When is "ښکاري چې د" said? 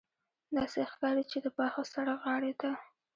0.91-1.47